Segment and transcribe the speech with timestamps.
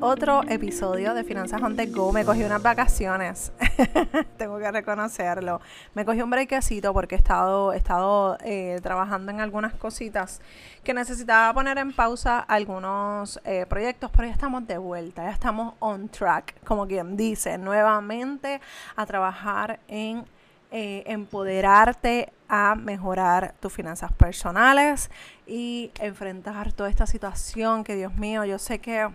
[0.00, 2.12] otro episodio de Finanzas on the Go.
[2.12, 3.52] Me cogí unas vacaciones,
[4.36, 5.60] tengo que reconocerlo.
[5.94, 10.40] Me cogí un breakcito porque he estado, he estado eh, trabajando en algunas cositas
[10.84, 15.74] que necesitaba poner en pausa algunos eh, proyectos, pero ya estamos de vuelta, ya estamos
[15.80, 18.60] on track, como quien dice, nuevamente
[18.94, 20.24] a trabajar en
[20.70, 25.10] eh, empoderarte a mejorar tus finanzas personales
[25.46, 29.08] y enfrentar toda esta situación que Dios mío, yo sé que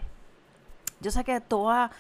[1.04, 1.92] yo sé que toda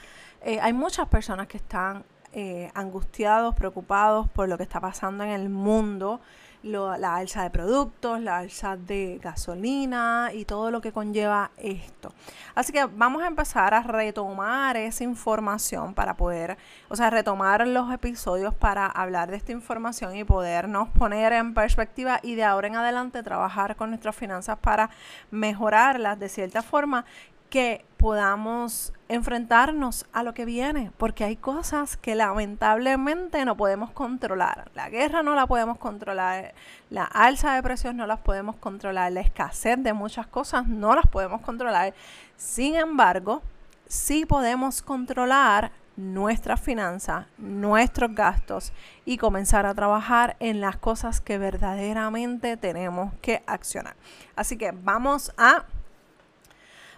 [0.41, 5.29] eh, hay muchas personas que están eh, angustiados, preocupados por lo que está pasando en
[5.29, 6.19] el mundo
[6.63, 12.13] la alza de productos, la alza de gasolina y todo lo que conlleva esto.
[12.55, 17.91] Así que vamos a empezar a retomar esa información para poder, o sea, retomar los
[17.91, 22.77] episodios para hablar de esta información y podernos poner en perspectiva y de ahora en
[22.77, 24.89] adelante trabajar con nuestras finanzas para
[25.31, 27.03] mejorarlas de cierta forma
[27.49, 34.71] que podamos enfrentarnos a lo que viene, porque hay cosas que lamentablemente no podemos controlar.
[34.73, 36.53] La guerra no la podemos controlar,
[36.89, 41.07] la alza de precios no las podemos controlar, la escasez de muchas cosas no las
[41.07, 41.93] podemos controlar.
[42.37, 43.41] Sin embargo,
[43.87, 48.73] sí podemos controlar nuestras finanzas, nuestros gastos
[49.05, 53.95] y comenzar a trabajar en las cosas que verdaderamente tenemos que accionar.
[54.35, 55.65] Así que vamos a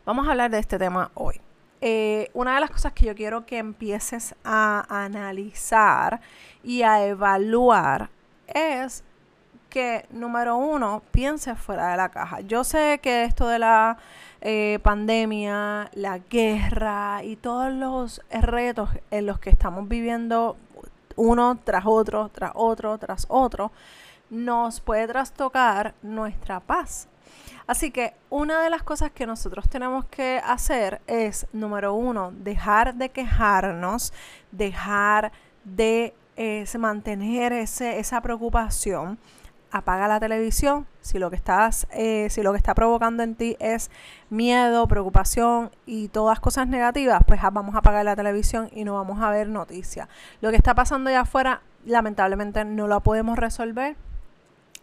[0.05, 1.41] Vamos a hablar de este tema hoy.
[1.88, 6.19] Eh, una de las cosas que yo quiero que empieces a analizar
[6.64, 8.09] y a evaluar
[8.47, 9.03] es
[9.69, 12.39] que, número uno, pienses fuera de la caja.
[12.41, 14.00] Yo sé que esto de la
[14.41, 20.57] eh, pandemia, la guerra y todos los retos en los que estamos viviendo
[21.16, 23.72] uno tras otro, tras otro, tras otro,
[24.31, 27.07] nos puede trastocar nuestra paz,
[27.67, 32.95] Así que una de las cosas que nosotros tenemos que hacer es, número uno, dejar
[32.95, 34.13] de quejarnos,
[34.51, 35.31] dejar
[35.63, 39.17] de eh, mantener ese, esa preocupación.
[39.72, 43.57] Apaga la televisión si lo que estás, eh, si lo que está provocando en ti
[43.59, 43.91] es
[44.29, 48.94] miedo, preocupación y todas cosas negativas, pues ah, vamos a apagar la televisión y no
[48.94, 50.07] vamos a ver noticias.
[50.41, 53.95] Lo que está pasando allá afuera, lamentablemente no lo podemos resolver.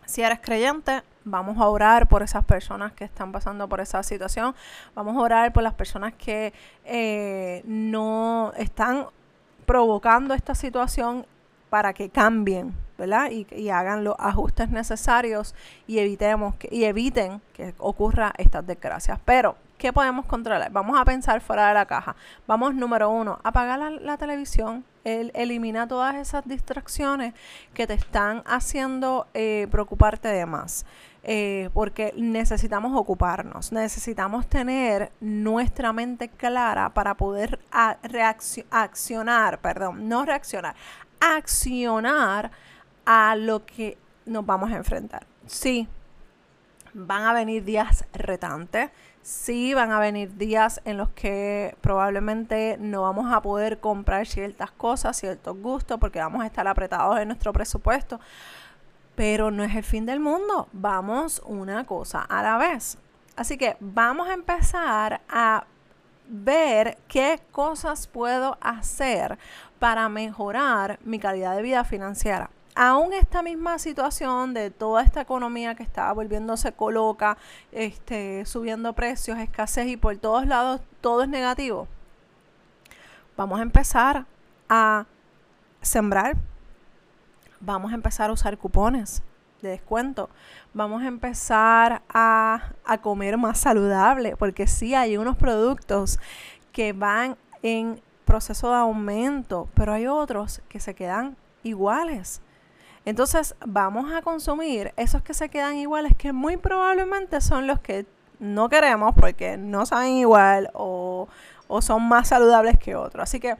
[0.04, 4.54] Si eres creyente, Vamos a orar por esas personas que están pasando por esa situación.
[4.94, 6.52] Vamos a orar por las personas que
[6.84, 9.06] eh, no están
[9.66, 11.26] provocando esta situación
[11.70, 13.30] para que cambien, ¿verdad?
[13.30, 15.54] Y, hagan los ajustes necesarios
[15.86, 19.18] y evitemos que, y eviten que ocurra estas desgracias.
[19.24, 20.70] Pero ¿Qué podemos controlar?
[20.70, 22.14] Vamos a pensar fuera de la caja.
[22.46, 24.84] Vamos, número uno, apagar la, televisión.
[25.02, 27.34] El, elimina todas esas distracciones
[27.74, 30.86] que te están haciendo eh, preocuparte de más.
[31.24, 37.60] Eh, porque necesitamos ocuparnos, necesitamos tener nuestra mente clara para poder
[38.70, 40.74] accionar, perdón, no reaccionar,
[41.20, 42.50] accionar
[43.04, 43.96] a lo que
[44.26, 45.24] nos vamos a enfrentar.
[45.46, 45.86] Sí,
[46.92, 48.90] van a venir días retantes,
[49.22, 54.72] sí van a venir días en los que probablemente no vamos a poder comprar ciertas
[54.72, 58.18] cosas, ciertos gustos, porque vamos a estar apretados en nuestro presupuesto
[59.14, 60.68] pero no es el fin del mundo.
[60.72, 62.98] Vamos una cosa a la vez.
[63.36, 65.64] Así que vamos a empezar a
[66.28, 69.38] ver qué cosas puedo hacer
[69.78, 72.50] para mejorar mi calidad de vida financiera.
[72.74, 77.36] Aún esta misma situación de toda esta economía que está volviéndose coloca,
[77.70, 81.86] este, subiendo precios, escasez y por todos lados todo es negativo.
[83.36, 84.24] Vamos a empezar
[84.70, 85.04] a
[85.82, 86.36] sembrar
[87.62, 89.22] vamos a empezar a usar cupones
[89.62, 90.28] de descuento.
[90.74, 96.18] Vamos a empezar a, comer más saludable, porque sí hay unos productos
[96.72, 102.42] que van en proceso de aumento, pero hay otros que se quedan iguales.
[103.04, 108.06] Entonces vamos a consumir esos que se quedan iguales, que muy probablemente son los que
[108.38, 111.28] no queremos porque no saben igual o,
[111.68, 113.24] o son más saludables que otros.
[113.24, 113.56] Así que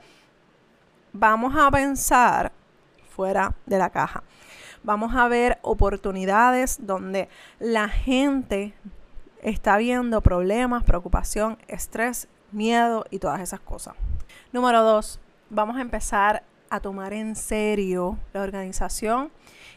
[1.13, 2.53] vamos a pensar
[3.15, 4.23] fuera de la caja.
[4.83, 7.29] Vamos a ver oportunidades donde
[7.61, 8.75] la gente
[9.43, 13.95] está viendo problemas, preocupación, estrés, miedo y todas esas cosas.
[14.53, 15.21] Número dos,
[15.51, 19.31] vamos a empezar a tomar en serio la organización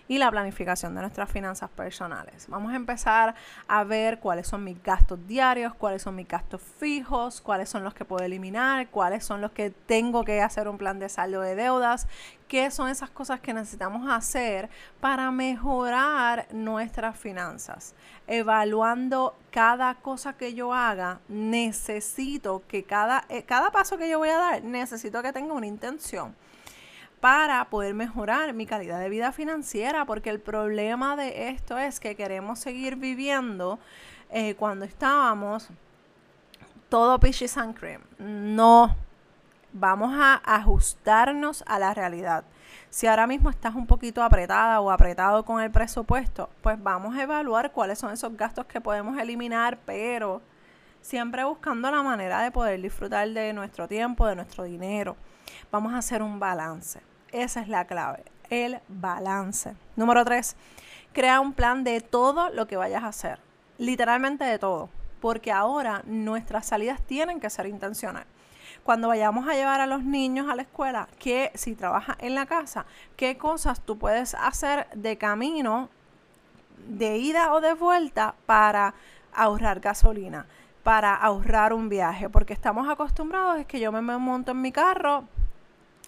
[0.08, 2.46] y la planificación de nuestras finanzas personales.
[2.48, 3.36] Vamos a empezar
[3.68, 7.94] a ver cuáles son mis gastos diarios, cuáles son mis gastos fijos, cuáles son los
[7.94, 11.56] que puedo eliminar, cuáles son los que tengo que hacer un plan de saldo de
[11.56, 12.08] deudas,
[12.48, 14.70] qué son esas cosas que necesitamos hacer
[15.02, 17.94] para mejorar nuestras finanzas.
[18.26, 24.30] Evaluando cada cosa que yo haga, necesito que cada, eh, cada paso que yo voy
[24.30, 26.36] a dar, necesito que tenga una intención
[27.26, 32.16] para poder mejorar mi calidad de vida financiera, porque el problema de esto es que
[32.16, 33.80] queremos seguir viviendo
[34.30, 35.70] eh, cuando estábamos
[36.88, 38.04] todo peaches and cream.
[38.20, 38.96] No,
[39.74, 42.44] vamos a ajustarnos a la realidad.
[42.92, 47.24] Si ahora mismo estás un poquito apretada o apretado con el presupuesto, pues vamos a
[47.24, 50.44] evaluar cuáles son esos gastos que podemos eliminar, pero
[51.02, 55.18] siempre buscando la manera de poder disfrutar de nuestro tiempo, de nuestro dinero.
[55.72, 57.02] Vamos a hacer un balance.
[57.36, 59.76] Esa es la clave, el balance.
[59.98, 60.56] Número tres,
[61.12, 63.40] crea un plan de todo lo que vayas a hacer.
[63.78, 64.88] Literalmente de todo.
[65.20, 68.26] Porque ahora nuestras salidas tienen que ser intencionales
[68.84, 72.46] cuando vayamos a llevar a los niños a la escuela, que si trabajas en la
[72.46, 72.86] casa,
[73.18, 75.90] qué cosas tú puedes hacer de camino,
[76.88, 78.94] de ida o de vuelta para
[79.34, 80.46] ahorrar gasolina,
[80.84, 85.26] para ahorrar un viaje, porque estamos acostumbrados es que yo me monto en mi carro,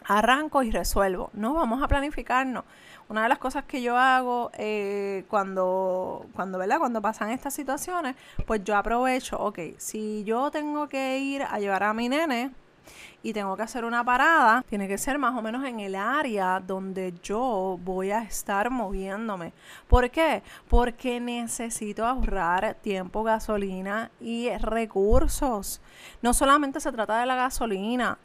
[0.05, 1.29] arranco y resuelvo.
[1.33, 2.63] No, vamos a planificarnos.
[3.09, 6.79] Una de las cosas que yo hago eh, cuando, cuando, ¿verdad?
[6.79, 8.15] cuando pasan estas situaciones,
[8.45, 12.51] pues yo aprovecho, ok, si yo tengo que ir a llevar a mi nene,
[13.23, 16.59] y tengo que hacer una parada, tiene que ser más o menos en el área
[16.59, 19.53] donde yo voy a estar moviéndome.
[19.87, 20.43] ¿Por qué?
[20.67, 25.81] Porque necesito ahorrar tiempo, gasolina y recursos.
[26.21, 28.17] No solamente se trata de la gasolina,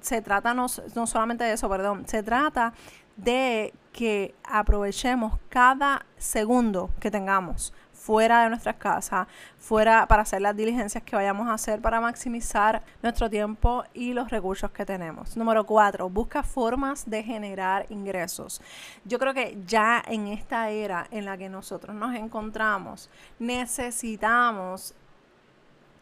[0.00, 2.72] se trata no, no solamente de eso, perdón, se trata
[3.16, 10.56] de que aprovechemos cada segundo que tengamos fuera de nuestras casas, fuera para hacer las
[10.56, 15.36] diligencias que vayamos a hacer para maximizar nuestro tiempo y los recursos que tenemos.
[15.36, 18.62] Número cuatro, busca formas de generar ingresos.
[19.04, 24.94] Yo creo que ya en esta era en la que nosotros nos encontramos, necesitamos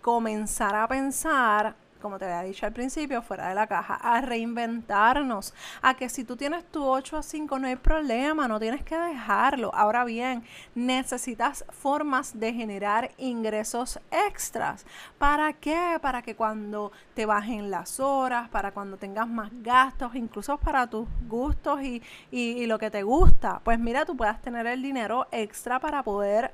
[0.01, 5.55] comenzar a pensar como te había dicho al principio, fuera de la caja, a reinventarnos,
[5.83, 8.97] a que si tú tienes tu 8 a 5 no hay problema, no tienes que
[8.97, 9.75] dejarlo.
[9.75, 14.87] Ahora bien, necesitas formas de generar ingresos extras.
[15.19, 15.99] ¿Para qué?
[16.01, 21.09] Para que cuando te bajen las horas, para cuando tengas más gastos, incluso para tus
[21.29, 25.81] gustos y, y lo que te gusta, pues mira, tú puedas tener el dinero extra
[25.81, 26.53] para poder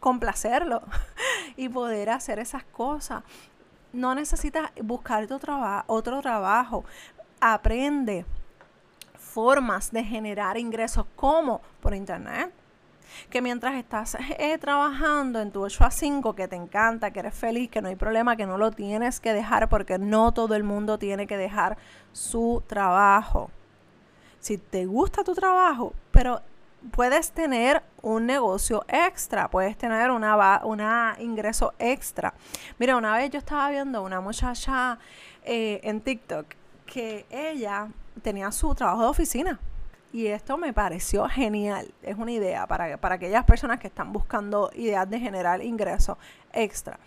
[0.00, 0.82] complacerlo
[1.56, 3.22] y poder hacer esas cosas
[3.92, 5.26] no necesitas buscar
[5.86, 6.84] otro, trabajo.
[7.40, 8.24] Aprende
[9.18, 12.52] formas de generar ingresos como por internet.
[13.28, 17.34] Que mientras estás eh, trabajando en tu 8 a 5, que te encanta, que eres
[17.34, 20.62] feliz, que no hay problema, que no lo tienes que dejar porque no todo el
[20.62, 21.76] mundo tiene que dejar
[22.12, 23.50] su trabajo.
[24.38, 26.40] Si te gusta tu trabajo, pero
[26.92, 32.34] puedes tener un negocio extra, puedes tener una, una ingreso extra.
[32.78, 34.98] Mira, una vez yo estaba viendo una muchacha
[35.44, 36.46] eh, en TikTok
[36.86, 37.88] que ella
[38.22, 39.60] tenía su trabajo de oficina.
[40.12, 41.92] Y esto me pareció genial.
[42.02, 46.18] Es una idea para, para aquellas personas que están buscando ideas de generar ingresos
[46.52, 46.98] extra.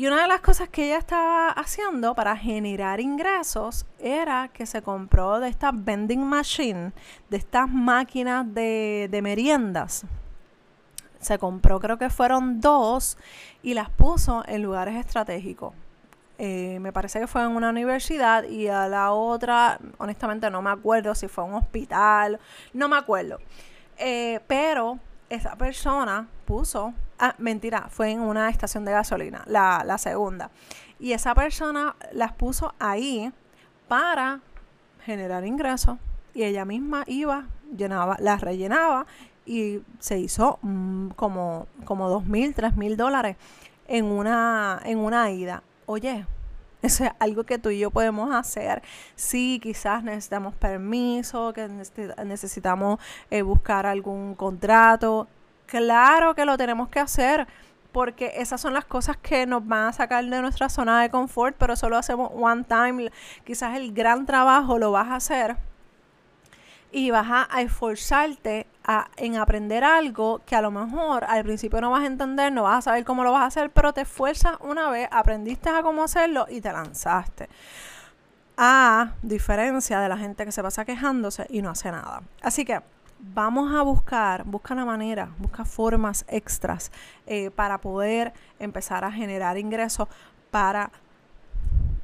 [0.00, 4.80] Y una de las cosas que ella estaba haciendo para generar ingresos era que se
[4.80, 6.92] compró de estas vending machine,
[7.28, 10.06] de estas máquinas de, meriendas.
[11.20, 13.18] Se compró, creo que fueron dos,
[13.62, 15.74] y las puso en lugares estratégicos.
[16.38, 20.70] Eh, me parece que fue en una universidad y a la otra, honestamente no me
[20.70, 22.40] acuerdo si fue un hospital,
[22.72, 23.38] no me acuerdo.
[23.98, 24.98] Eh, pero
[25.30, 30.50] esa persona puso, ah, mentira, fue en una estación de gasolina, la, la segunda.
[30.98, 33.32] Y esa persona las puso ahí
[33.88, 34.40] para
[35.04, 35.96] generar ingresos
[36.34, 37.46] y ella misma iba,
[37.76, 39.06] llenaba, las rellenaba
[39.46, 43.36] y se hizo mm, como, como dos mil, tres mil dólares
[43.88, 45.62] en una, en una ida.
[45.86, 46.26] Oye,
[46.82, 48.82] eso es algo que tú y yo podemos hacer.
[49.14, 51.68] Sí, quizás necesitamos permiso, que
[52.24, 55.28] necesitamos eh, buscar algún contrato.
[55.66, 57.46] Claro que lo tenemos que hacer
[57.92, 61.56] porque esas son las cosas que nos van a sacar de nuestra zona de confort,
[61.58, 63.10] pero solo hacemos one time.
[63.44, 65.56] Quizás el gran trabajo lo vas a hacer
[66.92, 68.66] y vas a, esforzarte
[69.16, 72.78] en aprender algo que a lo mejor al principio no vas a entender, no vas
[72.78, 76.02] a saber cómo lo vas a hacer, pero te esfuerzas una vez, aprendiste a cómo
[76.02, 77.48] hacerlo y te lanzaste.
[78.56, 82.22] A diferencia de la gente que se pasa quejándose y no hace nada.
[82.42, 82.80] Así que
[83.18, 86.90] vamos a buscar, busca la manera, busca formas extras
[87.26, 90.08] eh, para poder empezar a generar ingresos
[90.50, 90.90] para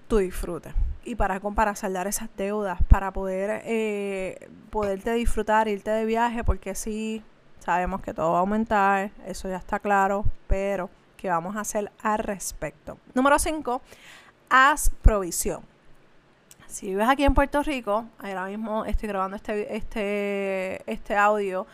[0.09, 6.05] tu disfrute y para, para saldar esas deudas, para poder eh, poderte disfrutar, irte de
[6.05, 7.23] viaje, porque sí,
[7.61, 11.91] sabemos que todo va a aumentar, eso ya está claro, pero ¿qué vamos a hacer
[12.03, 12.99] al respecto?
[13.15, 13.81] Número 5,
[14.51, 15.63] haz provisión.
[16.67, 21.67] Si vives aquí en Puerto Rico, ahora mismo estoy grabando este, este, este audio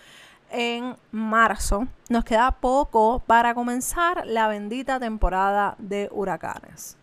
[0.50, 6.98] en marzo, nos queda poco para comenzar la bendita temporada de huracanes.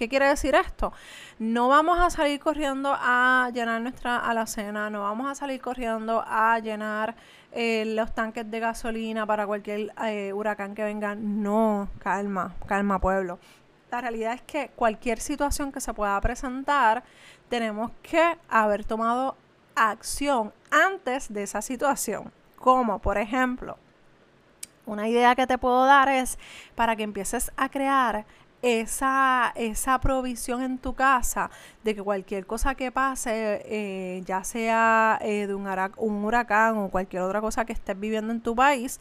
[0.00, 0.94] ¿Qué quiere decir esto?
[1.38, 6.58] No vamos a salir corriendo a llenar nuestra alacena, no vamos a salir corriendo a
[6.58, 7.14] llenar
[7.52, 11.14] eh, los tanques de gasolina para cualquier eh, huracán que venga.
[11.14, 13.38] No, calma, calma pueblo.
[13.90, 17.04] La realidad es que cualquier situación que se pueda presentar,
[17.50, 19.36] tenemos que haber tomado
[19.74, 22.32] acción antes de esa situación.
[22.56, 23.76] Como, por ejemplo,
[24.86, 26.38] una idea que te puedo dar es
[26.74, 28.24] para que empieces a crear
[28.62, 31.50] esa, esa provisión en tu casa
[31.82, 37.22] de que cualquier cosa que pase, eh, ya sea eh, de un, huracán o cualquier
[37.22, 39.00] otra cosa que estés viviendo en tu país,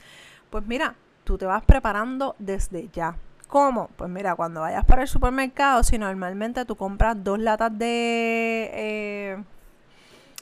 [0.50, 3.16] pues mira, tú te vas preparando desde ya.
[3.48, 3.89] ¿Cómo?
[3.96, 9.44] Pues mira, cuando vayas para el supermercado, si normalmente tú compras dos latas de eh,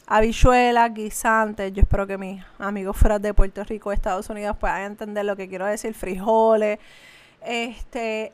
[0.05, 5.25] habichuelas, guisantes, yo espero que mis amigos fuera de Puerto Rico, Estados Unidos puedan entender
[5.25, 6.79] lo que quiero decir, frijoles,
[7.41, 8.33] este,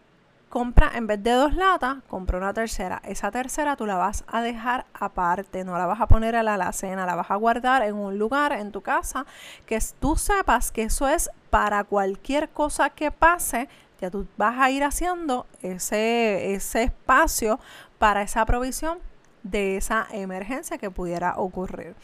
[0.54, 3.02] compra, en vez de dos latas, compra una tercera.
[3.06, 6.54] Esa tercera tú la vas a dejar aparte, no la vas a poner a la
[6.54, 9.26] alacena, la vas a guardar en un lugar en tu casa
[9.66, 13.68] que tú sepas que eso es para cualquier cosa que pase,
[14.00, 17.60] ya tú vas a ir haciendo ese, ese espacio
[17.98, 19.00] para esa provisión
[19.42, 21.96] de esa emergencia que pudiera ocurrir.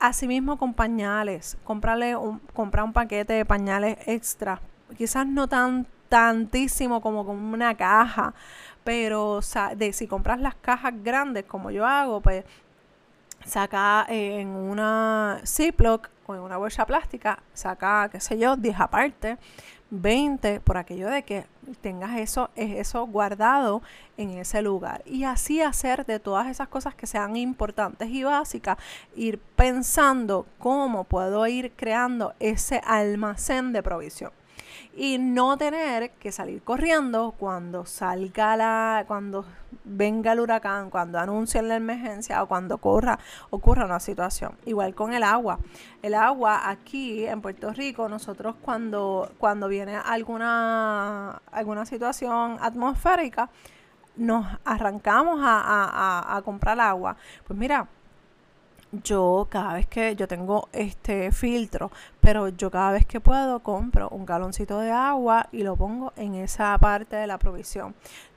[0.00, 4.62] Asimismo con pañales, comprarle un, comprar un paquete de pañales extra,
[4.96, 8.34] quizás no tan tantísimo como con una caja.
[8.84, 9.40] Pero
[9.76, 12.44] de, si compras las cajas grandes como yo hago, pues
[13.44, 19.38] saca en una Ziploc o en una bolsa plástica, saca, qué sé yo, 10 aparte,
[19.90, 21.46] 20, por aquello de que
[21.80, 23.82] tengas eso, eso guardado
[24.16, 25.02] en ese lugar.
[25.06, 28.76] Y así hacer de todas esas cosas que sean importantes y básicas,
[29.16, 34.37] ir pensando cómo puedo ir creando ese almacén de provisión
[34.96, 39.44] y no tener que salir corriendo cuando salga la, cuando
[39.84, 43.18] venga el huracán, cuando anuncien la emergencia o cuando ocurra,
[43.50, 44.52] ocurra una situación.
[44.66, 45.58] Igual con el agua.
[46.02, 53.50] El agua aquí en Puerto Rico, nosotros cuando, cuando viene alguna, alguna situación atmosférica,
[54.16, 57.16] nos arrancamos a, a comprar agua.
[57.46, 57.86] Pues mira,
[58.92, 61.90] yo cada vez que yo tengo este filtro,
[62.20, 66.34] pero yo cada vez que puedo compro un galoncito de agua y lo pongo en
[66.34, 67.94] esa parte de la provisión.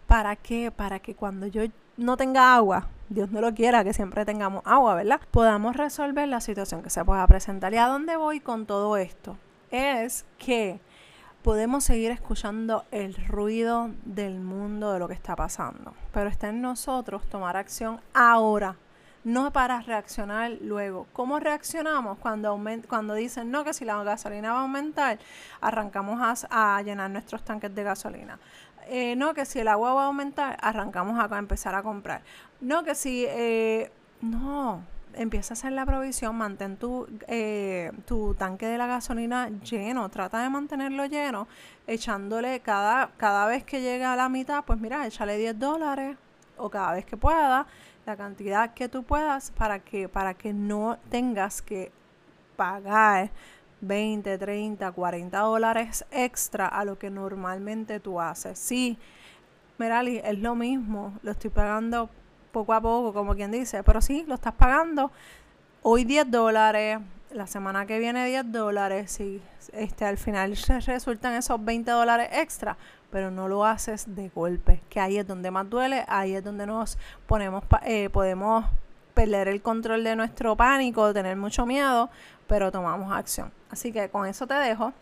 [0.07, 0.71] ¿Para qué?
[0.71, 1.63] Para que cuando yo
[1.97, 5.21] no tenga agua, Dios no lo quiera, que siempre tengamos agua, ¿verdad?
[5.31, 7.73] Podamos resolver la situación que se pueda presentar.
[7.73, 9.37] ¿Y a dónde voy con todo esto?
[9.69, 10.79] Es que
[11.43, 16.61] podemos seguir escuchando el ruido del mundo de lo que está pasando, pero está en
[16.61, 18.75] nosotros tomar acción ahora
[19.23, 21.07] no para reaccionar luego.
[21.13, 25.19] ¿Cómo reaccionamos cuando, cuando dicen no, que si la gasolina va a aumentar,
[25.59, 28.39] arrancamos a, llenar nuestros tanques de gasolina?
[28.87, 32.21] Eh, no, que si el agua va a aumentar, arrancamos a, empezar a comprar.
[32.59, 34.81] No, que si, eh, no,
[35.13, 40.41] empieza a hacer la provisión, mantén tu, eh, tu tanque de la gasolina lleno, trata
[40.41, 41.47] de mantenerlo lleno,
[41.87, 46.17] echándole cada, cada vez que llega a la mitad, pues mira, échale 10 dólares
[46.57, 47.65] o cada vez que pueda,
[48.05, 51.91] la cantidad que tú puedas para que, para que no tengas que
[52.55, 53.29] pagar
[53.81, 58.59] 20, 30, 40 dólares extra a lo que normalmente tú haces.
[58.59, 58.97] Sí,
[59.77, 62.09] Merali, es lo mismo, lo estoy pagando
[62.51, 65.11] poco a poco, como quien dice, pero sí, lo estás pagando
[65.81, 66.99] hoy 10 dólares,
[67.31, 69.41] la semana que viene 10 dólares, si
[69.73, 70.55] este, al final
[70.85, 72.77] resultan esos 20 dólares extra,
[73.11, 76.65] pero no lo haces de golpe, que ahí es donde más duele, ahí es donde
[76.65, 78.65] nos ponemos, eh, podemos
[79.13, 82.09] perder el control de nuestro pánico, tener mucho miedo,
[82.47, 83.51] pero tomamos acción.
[83.69, 84.93] Así que con eso te dejo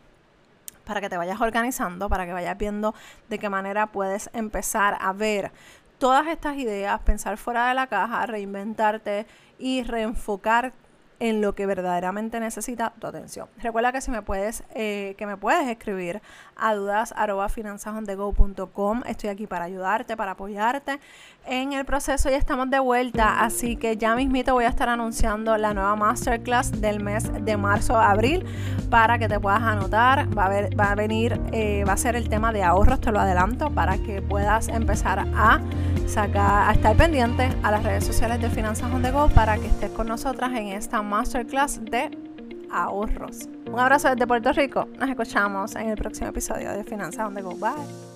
[0.86, 2.96] para que te vayas organizando, para que vayas viendo
[3.30, 5.52] de qué manera puedes empezar a ver
[6.00, 9.28] todas estas ideas, pensar fuera de la caja, reinventarte
[9.60, 10.74] y reenfocar
[11.20, 13.48] en lo que verdaderamente necesita tu atención.
[13.58, 16.22] Recuerda que si me puedes, eh, que me puedes escribir
[16.56, 17.14] a dudas
[19.08, 21.00] Estoy aquí para ayudarte, para apoyarte
[21.46, 23.42] en el proceso y estamos de vuelta.
[23.42, 27.98] Así que ya mismito voy a estar anunciando la nueva masterclass del mes de marzo
[27.98, 28.46] a abril
[28.90, 30.28] para que te puedas anotar.
[30.38, 33.12] Va a, ver, va a venir, eh, va a ser el tema de ahorros, te
[33.12, 35.60] lo adelanto, para que puedas empezar a
[36.08, 39.02] sacar, a estar pendiente a las redes sociales de Finanzas on
[39.34, 42.10] para que estés con nosotras en esta masterclass de
[42.72, 43.50] ahorros.
[43.66, 44.88] Un abrazo desde Puerto Rico.
[45.00, 47.56] Nos escuchamos en el próximo episodio de Finanzas on the Go.
[47.56, 48.09] Bye.